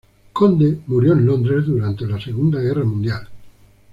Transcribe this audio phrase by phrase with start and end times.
[0.33, 3.29] Conde murió en Londres durante la Segunda Guerra Mundial.